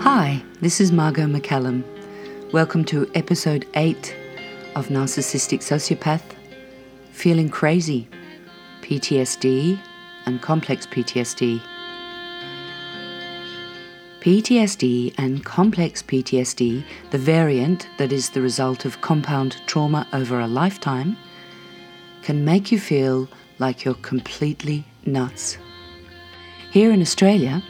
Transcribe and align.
Hi, 0.00 0.42
this 0.62 0.80
is 0.80 0.90
Margot 0.90 1.26
McCallum. 1.26 1.84
Welcome 2.54 2.86
to 2.86 3.10
episode 3.14 3.66
8 3.74 4.16
of 4.76 4.88
Narcissistic 4.88 5.58
Sociopath 5.58 6.22
Feeling 7.10 7.50
Crazy, 7.50 8.08
PTSD, 8.80 9.78
and 10.24 10.40
Complex 10.40 10.86
PTSD. 10.86 11.60
PTSD 14.28 15.14
and 15.16 15.42
complex 15.42 16.02
PTSD, 16.02 16.84
the 17.12 17.16
variant 17.16 17.88
that 17.96 18.12
is 18.12 18.28
the 18.28 18.42
result 18.42 18.84
of 18.84 19.00
compound 19.00 19.56
trauma 19.66 20.06
over 20.12 20.38
a 20.38 20.46
lifetime, 20.46 21.16
can 22.20 22.44
make 22.44 22.70
you 22.70 22.78
feel 22.78 23.26
like 23.58 23.86
you're 23.86 23.94
completely 23.94 24.84
nuts. 25.06 25.56
Here 26.70 26.92
in 26.92 27.00
Australia, 27.00 27.62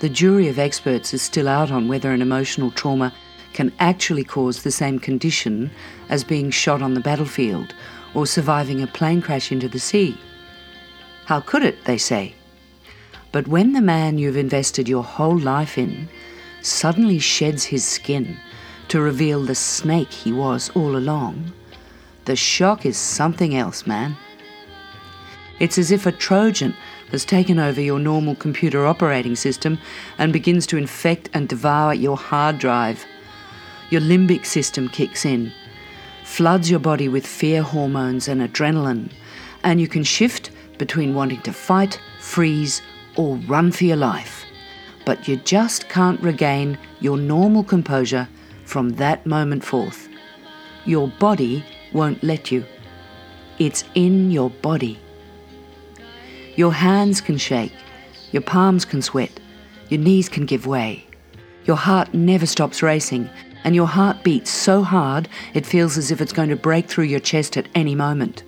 the 0.00 0.08
jury 0.08 0.48
of 0.48 0.58
experts 0.58 1.14
is 1.14 1.22
still 1.22 1.46
out 1.46 1.70
on 1.70 1.86
whether 1.86 2.10
an 2.10 2.22
emotional 2.22 2.72
trauma 2.72 3.14
can 3.52 3.72
actually 3.78 4.24
cause 4.24 4.64
the 4.64 4.72
same 4.72 4.98
condition 4.98 5.70
as 6.08 6.24
being 6.24 6.50
shot 6.50 6.82
on 6.82 6.94
the 6.94 7.00
battlefield 7.08 7.72
or 8.14 8.26
surviving 8.26 8.82
a 8.82 8.88
plane 8.88 9.22
crash 9.22 9.52
into 9.52 9.68
the 9.68 9.78
sea. 9.78 10.18
How 11.26 11.38
could 11.38 11.62
it, 11.62 11.84
they 11.84 11.98
say? 11.98 12.34
But 13.32 13.46
when 13.46 13.72
the 13.72 13.80
man 13.80 14.18
you've 14.18 14.36
invested 14.36 14.88
your 14.88 15.04
whole 15.04 15.38
life 15.38 15.78
in 15.78 16.08
suddenly 16.62 17.18
sheds 17.18 17.64
his 17.64 17.84
skin 17.84 18.36
to 18.88 19.00
reveal 19.00 19.42
the 19.42 19.54
snake 19.54 20.12
he 20.12 20.32
was 20.32 20.70
all 20.74 20.96
along, 20.96 21.52
the 22.24 22.36
shock 22.36 22.84
is 22.84 22.96
something 22.96 23.54
else, 23.54 23.86
man. 23.86 24.16
It's 25.60 25.78
as 25.78 25.90
if 25.90 26.06
a 26.06 26.12
Trojan 26.12 26.74
has 27.10 27.24
taken 27.24 27.58
over 27.58 27.80
your 27.80 27.98
normal 27.98 28.34
computer 28.34 28.86
operating 28.86 29.36
system 29.36 29.78
and 30.18 30.32
begins 30.32 30.66
to 30.68 30.76
infect 30.76 31.28
and 31.32 31.48
devour 31.48 31.94
your 31.94 32.16
hard 32.16 32.58
drive. 32.58 33.04
Your 33.90 34.00
limbic 34.00 34.46
system 34.46 34.88
kicks 34.88 35.24
in, 35.24 35.52
floods 36.24 36.70
your 36.70 36.80
body 36.80 37.08
with 37.08 37.26
fear 37.26 37.62
hormones 37.62 38.26
and 38.26 38.40
adrenaline, 38.40 39.10
and 39.62 39.80
you 39.80 39.88
can 39.88 40.04
shift 40.04 40.50
between 40.78 41.14
wanting 41.14 41.42
to 41.42 41.52
fight, 41.52 42.00
freeze, 42.20 42.80
or 43.16 43.36
run 43.46 43.72
for 43.72 43.84
your 43.84 43.96
life. 43.96 44.44
But 45.04 45.26
you 45.26 45.36
just 45.36 45.88
can't 45.88 46.20
regain 46.20 46.78
your 47.00 47.16
normal 47.16 47.64
composure 47.64 48.28
from 48.64 48.90
that 48.90 49.26
moment 49.26 49.64
forth. 49.64 50.08
Your 50.84 51.08
body 51.08 51.64
won't 51.92 52.22
let 52.22 52.50
you. 52.50 52.64
It's 53.58 53.84
in 53.94 54.30
your 54.30 54.50
body. 54.50 54.98
Your 56.56 56.72
hands 56.72 57.20
can 57.20 57.36
shake, 57.36 57.74
your 58.32 58.42
palms 58.42 58.84
can 58.84 59.02
sweat, 59.02 59.40
your 59.88 60.00
knees 60.00 60.28
can 60.28 60.46
give 60.46 60.66
way. 60.66 61.06
Your 61.64 61.76
heart 61.76 62.14
never 62.14 62.46
stops 62.46 62.82
racing, 62.82 63.28
and 63.64 63.74
your 63.74 63.86
heart 63.86 64.22
beats 64.24 64.50
so 64.50 64.82
hard 64.82 65.28
it 65.54 65.66
feels 65.66 65.98
as 65.98 66.10
if 66.10 66.20
it's 66.20 66.32
going 66.32 66.48
to 66.48 66.56
break 66.56 66.88
through 66.88 67.04
your 67.04 67.20
chest 67.20 67.56
at 67.56 67.68
any 67.74 67.94
moment. 67.94 68.42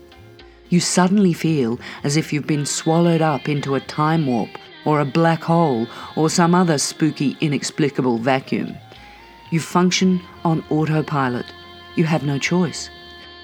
You 0.72 0.80
suddenly 0.80 1.34
feel 1.34 1.78
as 2.02 2.16
if 2.16 2.32
you've 2.32 2.46
been 2.46 2.64
swallowed 2.64 3.20
up 3.20 3.46
into 3.46 3.74
a 3.74 3.80
time 3.80 4.26
warp 4.26 4.48
or 4.86 5.00
a 5.00 5.04
black 5.04 5.42
hole 5.42 5.86
or 6.16 6.30
some 6.30 6.54
other 6.54 6.78
spooky, 6.78 7.36
inexplicable 7.42 8.16
vacuum. 8.16 8.74
You 9.50 9.60
function 9.60 10.22
on 10.44 10.64
autopilot. 10.70 11.44
You 11.94 12.04
have 12.04 12.24
no 12.24 12.38
choice. 12.38 12.88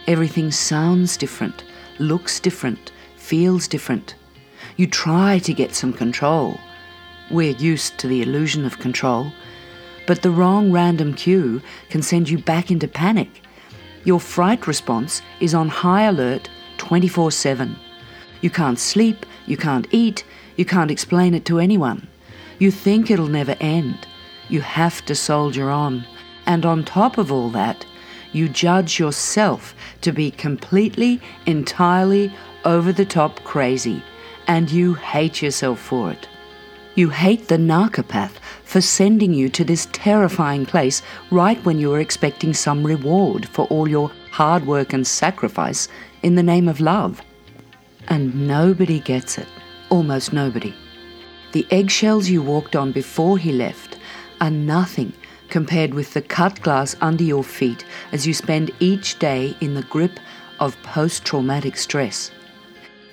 Everything 0.06 0.50
sounds 0.50 1.18
different, 1.18 1.64
looks 1.98 2.40
different, 2.40 2.92
feels 3.16 3.68
different. 3.68 4.14
You 4.78 4.86
try 4.86 5.38
to 5.40 5.52
get 5.52 5.74
some 5.74 5.92
control. 5.92 6.58
We're 7.30 7.56
used 7.58 7.98
to 7.98 8.08
the 8.08 8.22
illusion 8.22 8.64
of 8.64 8.78
control. 8.78 9.34
But 10.06 10.22
the 10.22 10.30
wrong 10.30 10.72
random 10.72 11.12
cue 11.12 11.60
can 11.90 12.00
send 12.00 12.30
you 12.30 12.38
back 12.38 12.70
into 12.70 12.88
panic. 12.88 13.42
Your 14.04 14.18
fright 14.18 14.66
response 14.66 15.20
is 15.40 15.52
on 15.52 15.68
high 15.68 16.04
alert 16.04 16.48
24 16.88 17.30
7. 17.30 17.76
You 18.40 18.48
can't 18.48 18.78
sleep, 18.78 19.26
you 19.44 19.58
can't 19.58 19.86
eat, 19.90 20.24
you 20.56 20.64
can't 20.64 20.90
explain 20.90 21.34
it 21.34 21.44
to 21.44 21.58
anyone. 21.58 22.08
You 22.58 22.70
think 22.70 23.10
it'll 23.10 23.26
never 23.26 23.56
end. 23.60 24.06
You 24.48 24.62
have 24.62 25.04
to 25.04 25.14
soldier 25.14 25.68
on. 25.68 26.06
And 26.46 26.64
on 26.64 26.84
top 26.84 27.18
of 27.18 27.30
all 27.30 27.50
that, 27.50 27.84
you 28.32 28.48
judge 28.48 28.98
yourself 28.98 29.74
to 30.00 30.12
be 30.12 30.30
completely, 30.30 31.20
entirely 31.44 32.32
over 32.64 32.90
the 32.90 33.04
top 33.04 33.44
crazy 33.44 34.02
and 34.46 34.70
you 34.70 34.94
hate 34.94 35.42
yourself 35.42 35.78
for 35.78 36.10
it. 36.12 36.26
You 36.94 37.10
hate 37.10 37.48
the 37.48 37.58
narcopath 37.58 38.40
for 38.64 38.80
sending 38.80 39.34
you 39.34 39.50
to 39.50 39.62
this 39.62 39.88
terrifying 39.92 40.64
place 40.64 41.02
right 41.30 41.62
when 41.66 41.78
you 41.78 41.90
were 41.90 42.00
expecting 42.00 42.54
some 42.54 42.82
reward 42.82 43.46
for 43.46 43.66
all 43.66 43.86
your 43.86 44.10
hard 44.30 44.66
work 44.66 44.94
and 44.94 45.06
sacrifice 45.06 45.86
in 46.22 46.34
the 46.34 46.42
name 46.42 46.68
of 46.68 46.80
love. 46.80 47.22
And 48.08 48.46
nobody 48.46 49.00
gets 49.00 49.38
it. 49.38 49.48
Almost 49.90 50.32
nobody. 50.32 50.74
The 51.52 51.66
eggshells 51.70 52.28
you 52.28 52.42
walked 52.42 52.76
on 52.76 52.92
before 52.92 53.38
he 53.38 53.52
left 53.52 53.98
are 54.40 54.50
nothing 54.50 55.12
compared 55.48 55.94
with 55.94 56.12
the 56.12 56.22
cut 56.22 56.60
glass 56.60 56.94
under 57.00 57.24
your 57.24 57.44
feet 57.44 57.84
as 58.12 58.26
you 58.26 58.34
spend 58.34 58.70
each 58.80 59.18
day 59.18 59.56
in 59.60 59.74
the 59.74 59.82
grip 59.82 60.20
of 60.60 60.80
post 60.82 61.24
traumatic 61.24 61.76
stress. 61.76 62.30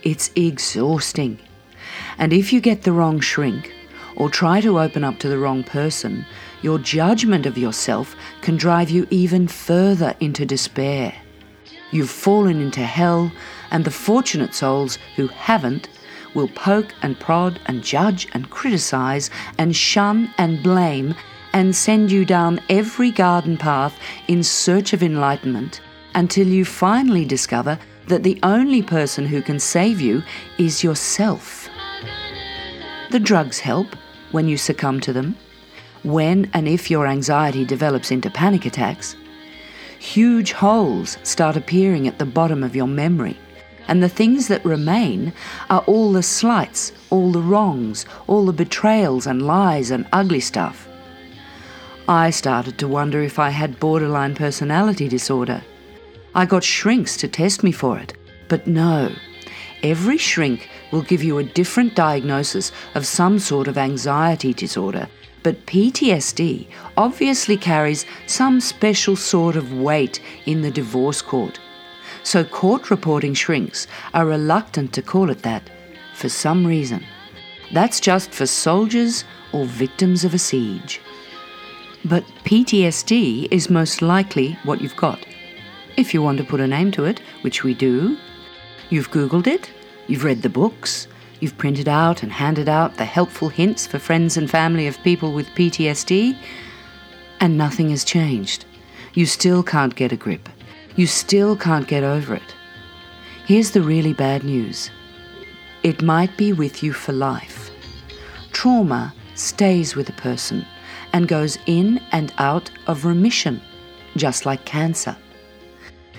It's 0.04 0.32
exhausting. 0.36 1.40
And 2.18 2.34
if 2.34 2.52
you 2.52 2.60
get 2.60 2.84
the 2.84 2.92
wrong 2.92 3.20
shrink 3.20 3.74
or 4.16 4.30
try 4.30 4.62
to 4.62 4.80
open 4.80 5.04
up 5.04 5.20
to 5.20 5.30
the 5.30 5.38
wrong 5.38 5.64
person, 5.64 6.26
your 6.62 6.80
judgment 6.80 7.46
of 7.46 7.58
yourself 7.58 8.16
can 8.42 8.58
drive 8.58 8.90
you 8.90 9.08
even 9.10 9.48
further 9.48 10.16
into 10.20 10.46
despair. 10.46 11.14
You've 11.96 12.10
fallen 12.10 12.60
into 12.60 12.82
hell, 12.82 13.32
and 13.72 13.86
the 13.86 13.90
fortunate 13.90 14.54
souls 14.54 15.00
who 15.16 15.28
haven't 15.28 15.88
will 16.34 16.50
poke 16.50 16.94
and 17.02 17.18
prod 17.18 17.58
and 17.68 17.82
judge 17.82 18.28
and 18.34 18.50
criticize 18.50 19.30
and 19.58 19.74
shun 19.74 20.30
and 20.38 20.62
blame 20.62 21.16
and 21.54 21.74
send 21.74 22.12
you 22.12 22.26
down 22.26 22.60
every 22.68 23.12
garden 23.12 23.56
path 23.56 23.98
in 24.28 24.44
search 24.44 24.92
of 24.92 25.02
enlightenment 25.02 25.80
until 26.16 26.46
you 26.46 26.66
finally 26.66 27.24
discover 27.24 27.80
that 28.10 28.24
the 28.24 28.42
only 28.44 28.82
person 28.82 29.26
who 29.26 29.42
can 29.42 29.58
save 29.58 30.02
you 30.02 30.22
is 30.58 30.84
yourself. 30.84 31.70
The 33.12 33.22
drugs 33.22 33.60
help 33.60 33.96
when 34.34 34.50
you 34.50 34.58
succumb 34.58 35.00
to 35.00 35.14
them, 35.14 35.38
when 36.04 36.52
and 36.54 36.68
if 36.68 36.92
your 36.92 37.08
anxiety 37.08 37.64
develops 37.64 38.12
into 38.12 38.30
panic 38.30 38.66
attacks. 38.66 39.16
Huge 40.14 40.54
holes 40.54 41.18
start 41.24 41.58
appearing 41.58 42.08
at 42.08 42.20
the 42.20 42.28
bottom 42.28 42.64
of 42.64 42.76
your 42.76 42.88
memory, 42.88 43.38
and 43.88 44.04
the 44.04 44.08
things 44.08 44.48
that 44.48 44.64
remain 44.64 45.34
are 45.70 45.82
all 45.88 46.14
the 46.14 46.22
slights, 46.22 46.94
all 47.10 47.32
the 47.32 47.42
wrongs, 47.42 48.06
all 48.28 48.46
the 48.46 48.54
betrayals 48.54 49.26
and 49.26 49.42
lies 49.42 49.90
and 49.90 50.08
ugly 50.14 50.40
stuff. 50.40 50.88
I 52.08 52.30
started 52.30 52.78
to 52.78 52.88
wonder 52.88 53.20
if 53.24 53.40
I 53.40 53.50
had 53.50 53.80
borderline 53.80 54.36
personality 54.36 55.08
disorder. 55.08 55.64
I 56.36 56.46
got 56.46 56.64
shrinks 56.64 57.18
to 57.18 57.28
test 57.28 57.64
me 57.64 57.72
for 57.72 57.98
it. 57.98 58.14
But 58.48 58.68
no, 58.68 59.12
every 59.82 60.20
shrink 60.20 60.70
will 60.92 61.02
give 61.02 61.24
you 61.24 61.40
a 61.40 61.44
different 61.44 61.96
diagnosis 61.96 62.72
of 62.94 63.08
some 63.08 63.40
sort 63.40 63.68
of 63.68 63.78
anxiety 63.78 64.54
disorder. 64.54 65.10
But 65.46 65.64
PTSD 65.68 66.66
obviously 66.98 67.56
carries 67.56 68.08
some 68.26 68.60
special 68.60 69.16
sort 69.16 69.56
of 69.56 69.74
weight 69.74 70.20
in 70.48 70.64
the 70.64 70.72
divorce 70.72 71.22
court. 71.22 71.60
So 72.24 72.44
court 72.44 72.90
reporting 72.90 73.36
shrinks 73.36 73.86
are 74.16 74.26
reluctant 74.26 74.92
to 74.94 75.04
call 75.04 75.30
it 75.30 75.44
that 75.44 75.70
for 76.16 76.30
some 76.30 76.66
reason. 76.66 77.06
That's 77.72 78.00
just 78.00 78.32
for 78.32 78.48
soldiers 78.48 79.24
or 79.54 79.66
victims 79.66 80.24
of 80.24 80.34
a 80.34 80.40
siege. 80.40 81.00
But 82.04 82.24
PTSD 82.46 83.48
is 83.52 83.70
most 83.70 84.02
likely 84.02 84.58
what 84.64 84.82
you've 84.82 84.96
got 84.96 85.24
if 85.96 86.12
you 86.12 86.24
want 86.24 86.40
to 86.40 86.44
put 86.44 86.60
a 86.60 86.68
name 86.68 86.90
to 86.94 87.06
it, 87.06 87.22
which 87.42 87.64
we 87.64 87.76
do. 87.76 88.18
You've 88.90 89.12
Googled 89.12 89.46
it, 89.46 89.70
you've 90.08 90.24
read 90.24 90.42
the 90.42 90.50
books, 90.50 91.08
you've 91.46 91.58
printed 91.60 91.88
out 91.88 92.24
and 92.24 92.32
handed 92.32 92.68
out 92.68 92.98
the 92.98 93.06
helpful 93.06 93.50
hints 93.50 93.86
for 93.86 94.00
friends 94.00 94.36
and 94.36 94.50
family 94.50 94.88
of 94.88 95.04
people 95.04 95.32
with 95.32 95.46
PTSD, 95.50 96.36
and 97.40 97.56
nothing 97.56 97.92
has 97.92 98.04
changed. 98.04 98.66
You 99.14 99.28
still 99.28 99.62
can't 99.62 99.94
get 99.94 100.12
a 100.12 100.16
grip. 100.16 100.50
You 100.96 101.06
still 101.06 101.56
can't 101.56 101.88
get 101.88 102.04
over 102.04 102.34
it. 102.34 102.56
Here's 103.46 103.70
the 103.70 103.84
really 103.84 104.12
bad 104.12 104.44
news 104.44 104.90
it 105.84 106.02
might 106.02 106.36
be 106.36 106.52
with 106.52 106.82
you 106.82 106.92
for 106.94 107.14
life. 107.14 107.70
Trauma 108.52 109.14
stays 109.36 109.96
with 109.96 110.10
a 110.10 110.20
person 110.28 110.66
and 111.14 111.28
goes 111.28 111.60
in 111.68 112.02
and 112.12 112.34
out 112.40 112.72
of 112.88 113.06
remission, 113.06 113.62
just 114.18 114.48
like 114.48 114.66
cancer. 114.66 115.16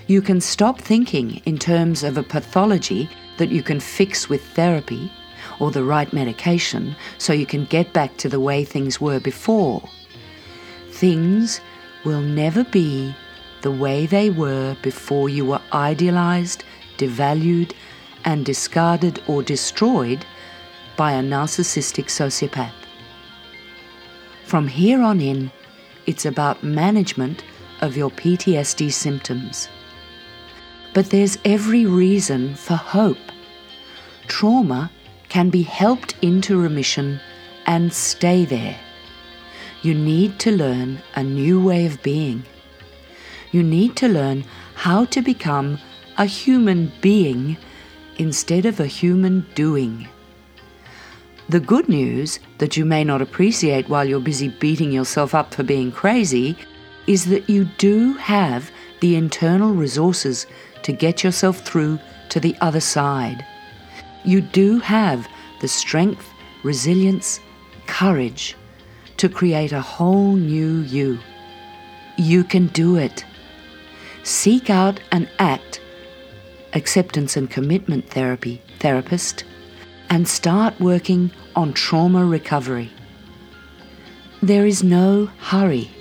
You 0.07 0.21
can 0.21 0.39
stop 0.39 0.79
thinking 0.79 1.41
in 1.43 1.57
terms 1.57 2.05
of 2.05 2.17
a 2.17 2.23
pathology 2.23 3.09
that 3.37 3.49
you 3.49 3.63
can 3.63 3.79
fix 3.79 4.29
with 4.29 4.43
therapy 4.53 5.11
or 5.59 5.71
the 5.71 5.83
right 5.83 6.11
medication 6.13 6.95
so 7.17 7.33
you 7.33 7.45
can 7.45 7.65
get 7.65 7.93
back 7.93 8.17
to 8.17 8.29
the 8.29 8.39
way 8.39 8.63
things 8.63 8.99
were 8.99 9.19
before. 9.19 9.87
Things 10.91 11.61
will 12.03 12.21
never 12.21 12.63
be 12.63 13.15
the 13.61 13.71
way 13.71 14.05
they 14.05 14.29
were 14.29 14.75
before 14.81 15.29
you 15.29 15.45
were 15.45 15.61
idealized, 15.73 16.63
devalued, 16.97 17.73
and 18.25 18.45
discarded 18.45 19.21
or 19.27 19.41
destroyed 19.43 20.25
by 20.95 21.11
a 21.13 21.21
narcissistic 21.21 22.05
sociopath. 22.05 22.73
From 24.45 24.67
here 24.67 25.01
on 25.01 25.21
in, 25.21 25.51
it's 26.05 26.25
about 26.25 26.63
management 26.63 27.43
of 27.81 27.97
your 27.97 28.09
PTSD 28.09 28.91
symptoms. 28.91 29.69
But 30.97 31.11
there's 31.11 31.37
every 31.45 31.85
reason 31.85 32.55
for 32.55 32.73
hope. 32.73 33.31
Trauma 34.27 34.89
can 35.29 35.51
be 35.51 35.61
helped 35.61 36.15
into 36.23 36.59
remission 36.59 37.19
and 37.67 37.93
stay 37.93 38.45
there. 38.45 38.79
You 39.83 39.93
need 39.93 40.39
to 40.39 40.51
learn 40.51 41.03
a 41.13 41.21
new 41.21 41.63
way 41.63 41.85
of 41.85 42.01
being. 42.01 42.45
You 43.51 43.61
need 43.61 43.95
to 43.97 44.07
learn 44.07 44.43
how 44.73 45.05
to 45.05 45.21
become 45.21 45.77
a 46.17 46.25
human 46.25 46.91
being 46.99 47.57
instead 48.17 48.65
of 48.65 48.79
a 48.79 48.87
human 48.87 49.45
doing. 49.53 50.07
The 51.47 51.59
good 51.59 51.87
news 51.87 52.39
that 52.57 52.75
you 52.75 52.85
may 52.85 53.03
not 53.03 53.21
appreciate 53.21 53.87
while 53.87 54.03
you're 54.03 54.19
busy 54.19 54.49
beating 54.49 54.91
yourself 54.91 55.35
up 55.35 55.53
for 55.53 55.61
being 55.61 55.91
crazy 55.91 56.57
is 57.05 57.25
that 57.25 57.47
you 57.47 57.65
do 57.77 58.13
have 58.13 58.71
the 58.99 59.15
internal 59.15 59.73
resources 59.73 60.47
to 60.87 60.93
get 60.93 61.21
yourself 61.21 61.59
through 61.59 61.99
to 62.29 62.39
the 62.39 62.55
other 62.61 62.79
side. 62.79 63.45
You 64.23 64.39
do 64.39 64.79
have 64.79 65.27
the 65.59 65.67
strength, 65.67 66.25
resilience, 66.63 67.41
courage 67.87 68.55
to 69.17 69.27
create 69.27 69.73
a 69.73 69.81
whole 69.81 70.37
new 70.37 70.77
you. 70.77 71.19
You 72.17 72.45
can 72.45 72.67
do 72.67 72.95
it. 72.95 73.25
Seek 74.23 74.69
out 74.69 75.01
an 75.11 75.27
ACT, 75.39 75.81
acceptance 76.71 77.35
and 77.35 77.51
commitment 77.51 78.09
therapy 78.09 78.61
therapist, 78.79 79.43
and 80.09 80.25
start 80.25 80.79
working 80.79 81.31
on 81.53 81.73
trauma 81.73 82.23
recovery. 82.23 82.89
There 84.41 84.65
is 84.65 84.83
no 84.83 85.25
hurry. 85.39 85.91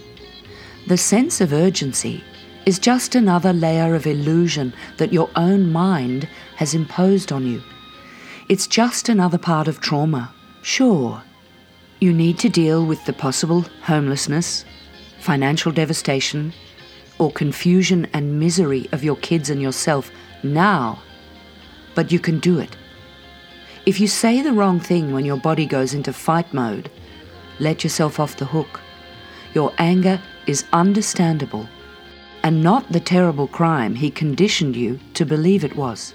The 0.86 0.96
sense 0.96 1.40
of 1.40 1.52
urgency 1.52 2.22
is 2.66 2.80
just 2.80 3.14
another 3.14 3.52
layer 3.52 3.94
of 3.94 4.08
illusion 4.08 4.74
that 4.96 5.12
your 5.12 5.30
own 5.36 5.72
mind 5.72 6.28
has 6.56 6.74
imposed 6.74 7.30
on 7.30 7.46
you. 7.46 7.62
It's 8.48 8.66
just 8.66 9.08
another 9.08 9.38
part 9.38 9.68
of 9.68 9.80
trauma. 9.80 10.34
Sure, 10.62 11.22
you 12.00 12.12
need 12.12 12.38
to 12.40 12.48
deal 12.48 12.84
with 12.84 13.04
the 13.04 13.12
possible 13.12 13.62
homelessness, 13.82 14.64
financial 15.20 15.70
devastation, 15.70 16.52
or 17.18 17.30
confusion 17.30 18.08
and 18.12 18.40
misery 18.40 18.88
of 18.90 19.04
your 19.04 19.16
kids 19.16 19.48
and 19.48 19.62
yourself 19.62 20.10
now, 20.42 21.00
but 21.94 22.10
you 22.10 22.18
can 22.18 22.40
do 22.40 22.58
it. 22.58 22.76
If 23.86 24.00
you 24.00 24.08
say 24.08 24.42
the 24.42 24.52
wrong 24.52 24.80
thing 24.80 25.12
when 25.12 25.24
your 25.24 25.36
body 25.36 25.66
goes 25.66 25.94
into 25.94 26.12
fight 26.12 26.52
mode, 26.52 26.90
let 27.60 27.84
yourself 27.84 28.18
off 28.18 28.36
the 28.36 28.44
hook. 28.44 28.80
Your 29.54 29.72
anger 29.78 30.20
is 30.48 30.64
understandable 30.72 31.68
and 32.46 32.62
not 32.62 32.92
the 32.92 33.00
terrible 33.00 33.48
crime 33.48 33.96
he 33.96 34.08
conditioned 34.08 34.76
you 34.76 35.00
to 35.14 35.26
believe 35.26 35.64
it 35.64 35.74
was. 35.74 36.14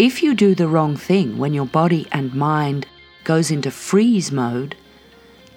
If 0.00 0.20
you 0.20 0.34
do 0.34 0.52
the 0.52 0.66
wrong 0.66 0.96
thing 0.96 1.38
when 1.38 1.54
your 1.54 1.64
body 1.64 2.08
and 2.10 2.34
mind 2.34 2.88
goes 3.22 3.52
into 3.52 3.70
freeze 3.70 4.32
mode, 4.32 4.74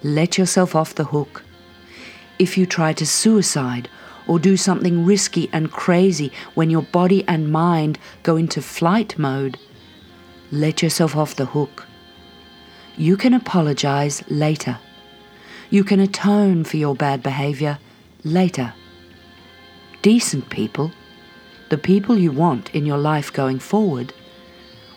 let 0.04 0.38
yourself 0.38 0.76
off 0.76 0.94
the 0.94 1.02
hook. 1.02 1.42
If 2.38 2.56
you 2.56 2.64
try 2.64 2.92
to 2.92 3.04
suicide 3.04 3.88
or 4.28 4.38
do 4.38 4.56
something 4.56 5.04
risky 5.04 5.50
and 5.52 5.72
crazy 5.72 6.30
when 6.54 6.70
your 6.70 6.82
body 6.82 7.26
and 7.26 7.50
mind 7.50 7.98
go 8.22 8.36
into 8.36 8.62
flight 8.62 9.18
mode, 9.18 9.58
let 10.52 10.80
yourself 10.80 11.16
off 11.16 11.34
the 11.34 11.46
hook. 11.46 11.88
You 12.96 13.16
can 13.16 13.34
apologize 13.34 14.22
later. 14.28 14.78
You 15.70 15.82
can 15.82 15.98
atone 15.98 16.62
for 16.62 16.76
your 16.76 16.94
bad 16.94 17.20
behavior 17.20 17.80
later. 18.22 18.74
Decent 20.02 20.48
people, 20.48 20.92
the 21.68 21.76
people 21.76 22.16
you 22.18 22.32
want 22.32 22.74
in 22.74 22.86
your 22.86 22.96
life 22.98 23.30
going 23.32 23.58
forward, 23.58 24.14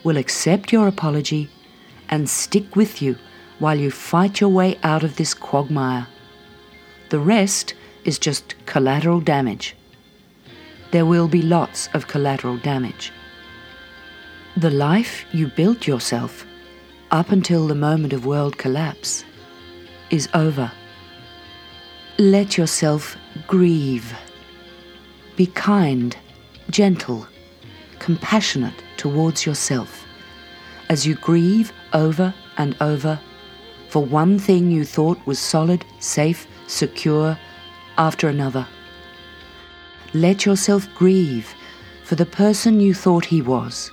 will 0.04 0.18
accept 0.18 0.72
your 0.72 0.88
apology 0.88 1.50
and 2.10 2.30
stick 2.30 2.76
with 2.76 3.02
you 3.02 3.18
while 3.60 3.78
you 3.78 3.92
fight 3.92 4.40
your 4.40 4.50
way 4.50 4.78
out 4.82 5.04
of 5.04 5.18
this 5.18 5.34
quagmire. 5.34 6.08
The 7.10 7.20
rest 7.20 7.74
is 8.06 8.18
just 8.18 8.56
collateral 8.66 9.20
damage. 9.20 9.76
There 10.92 11.06
will 11.06 11.28
be 11.28 11.42
lots 11.42 11.90
of 11.94 12.08
collateral 12.08 12.58
damage. 12.58 13.12
The 14.56 14.70
life 14.70 15.26
you 15.34 15.48
built 15.48 15.86
yourself 15.86 16.46
up 17.12 17.32
until 17.32 17.68
the 17.68 17.76
moment 17.76 18.14
of 18.14 18.26
world 18.26 18.58
collapse 18.58 19.26
is 20.10 20.30
over. 20.34 20.72
Let 22.18 22.58
yourself 22.58 23.18
grieve. 23.48 24.16
Be 25.36 25.48
kind, 25.48 26.16
gentle, 26.70 27.28
compassionate 28.00 28.84
towards 28.98 29.46
yourself 29.46 30.06
as 30.90 31.08
you 31.08 31.16
grieve 31.16 31.72
over 31.94 32.34
and 32.58 32.76
over 32.82 33.20
for 33.90 34.04
one 34.04 34.40
thing 34.40 34.72
you 34.72 34.86
thought 34.86 35.26
was 35.26 35.40
solid, 35.40 35.86
safe, 36.00 36.48
secure 36.68 37.38
after 37.98 38.28
another. 38.28 38.68
Let 40.14 40.46
yourself 40.46 40.88
grieve 40.96 41.54
for 42.04 42.16
the 42.16 42.26
person 42.26 42.80
you 42.80 42.94
thought 42.94 43.26
he 43.26 43.42
was 43.42 43.92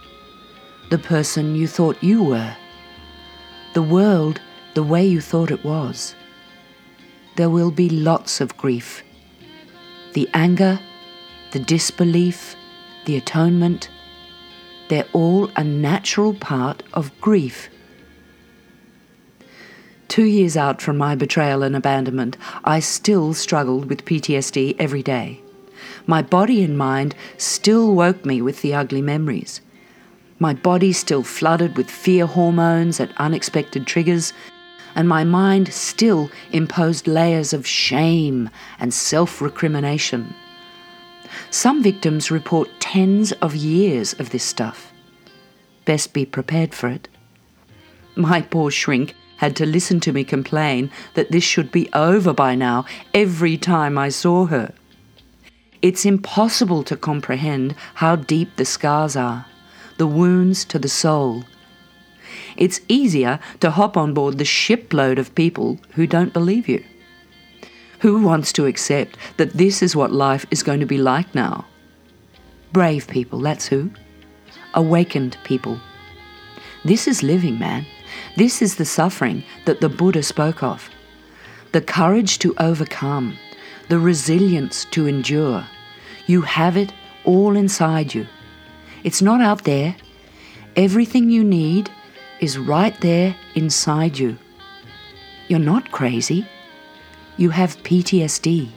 the 0.90 0.98
person 0.98 1.54
you 1.54 1.68
thought 1.68 2.02
you 2.02 2.20
were, 2.20 2.56
the 3.74 3.82
world 3.82 4.40
the 4.74 4.82
way 4.82 5.06
you 5.06 5.20
thought 5.20 5.52
it 5.52 5.64
was. 5.64 6.16
There 7.36 7.48
will 7.48 7.70
be 7.70 7.88
lots 7.88 8.40
of 8.40 8.56
grief. 8.56 9.04
The 10.14 10.28
anger, 10.34 10.80
the 11.52 11.58
disbelief, 11.58 12.56
the 13.04 13.16
atonement, 13.16 13.88
they're 14.88 15.06
all 15.12 15.50
a 15.56 15.64
natural 15.64 16.34
part 16.34 16.82
of 16.92 17.18
grief. 17.20 17.68
Two 20.08 20.24
years 20.24 20.56
out 20.56 20.82
from 20.82 20.98
my 20.98 21.14
betrayal 21.14 21.62
and 21.62 21.76
abandonment, 21.76 22.36
I 22.64 22.80
still 22.80 23.32
struggled 23.32 23.88
with 23.88 24.04
PTSD 24.04 24.74
every 24.78 25.02
day. 25.02 25.40
My 26.06 26.22
body 26.22 26.64
and 26.64 26.76
mind 26.76 27.14
still 27.36 27.94
woke 27.94 28.24
me 28.24 28.42
with 28.42 28.62
the 28.62 28.74
ugly 28.74 29.02
memories. 29.02 29.60
My 30.40 30.54
body 30.54 30.92
still 30.92 31.22
flooded 31.22 31.76
with 31.76 31.90
fear 31.90 32.26
hormones 32.26 32.98
at 32.98 33.12
unexpected 33.18 33.86
triggers, 33.86 34.32
and 34.96 35.08
my 35.08 35.22
mind 35.22 35.72
still 35.72 36.30
imposed 36.50 37.06
layers 37.06 37.52
of 37.52 37.66
shame 37.66 38.50
and 38.80 38.92
self 38.92 39.40
recrimination. 39.40 40.34
Some 41.48 41.82
victims 41.82 42.30
report 42.30 42.68
tens 42.80 43.32
of 43.32 43.56
years 43.56 44.12
of 44.14 44.30
this 44.30 44.44
stuff. 44.44 44.92
Best 45.84 46.12
be 46.12 46.26
prepared 46.26 46.74
for 46.74 46.88
it. 46.88 47.08
My 48.16 48.42
poor 48.42 48.70
shrink 48.70 49.14
had 49.38 49.56
to 49.56 49.64
listen 49.64 50.00
to 50.00 50.12
me 50.12 50.22
complain 50.22 50.90
that 51.14 51.30
this 51.30 51.44
should 51.44 51.72
be 51.72 51.88
over 51.94 52.32
by 52.34 52.54
now 52.54 52.84
every 53.14 53.56
time 53.56 53.96
I 53.96 54.10
saw 54.10 54.46
her. 54.46 54.74
It's 55.80 56.04
impossible 56.04 56.82
to 56.84 56.96
comprehend 56.96 57.74
how 57.94 58.16
deep 58.16 58.56
the 58.56 58.66
scars 58.66 59.16
are 59.16 59.46
the 59.96 60.06
wounds 60.06 60.64
to 60.64 60.78
the 60.78 60.88
soul. 60.88 61.44
It's 62.56 62.80
easier 62.88 63.38
to 63.60 63.70
hop 63.70 63.98
on 63.98 64.14
board 64.14 64.38
the 64.38 64.46
shipload 64.46 65.18
of 65.18 65.34
people 65.34 65.78
who 65.94 66.06
don't 66.06 66.32
believe 66.32 66.68
you. 66.68 66.82
Who 68.00 68.22
wants 68.22 68.52
to 68.54 68.66
accept 68.66 69.18
that 69.36 69.52
this 69.52 69.82
is 69.82 69.94
what 69.94 70.10
life 70.10 70.46
is 70.50 70.62
going 70.62 70.80
to 70.80 70.86
be 70.86 70.96
like 70.96 71.34
now? 71.34 71.66
Brave 72.72 73.06
people, 73.06 73.40
that's 73.40 73.66
who. 73.66 73.90
Awakened 74.74 75.36
people. 75.44 75.78
This 76.82 77.06
is 77.06 77.22
living, 77.22 77.58
man. 77.58 77.84
This 78.36 78.62
is 78.62 78.76
the 78.76 78.86
suffering 78.86 79.44
that 79.66 79.82
the 79.82 79.90
Buddha 79.90 80.22
spoke 80.22 80.62
of. 80.62 80.88
The 81.72 81.82
courage 81.82 82.38
to 82.38 82.54
overcome, 82.58 83.36
the 83.90 83.98
resilience 83.98 84.86
to 84.86 85.06
endure. 85.06 85.66
You 86.26 86.40
have 86.42 86.78
it 86.78 86.92
all 87.24 87.54
inside 87.54 88.14
you. 88.14 88.26
It's 89.04 89.20
not 89.20 89.42
out 89.42 89.64
there. 89.64 89.94
Everything 90.74 91.28
you 91.28 91.44
need 91.44 91.90
is 92.40 92.56
right 92.56 92.98
there 93.02 93.36
inside 93.54 94.18
you. 94.18 94.38
You're 95.48 95.58
not 95.58 95.92
crazy. 95.92 96.46
You 97.40 97.48
have 97.48 97.82
PTSD. 97.84 98.68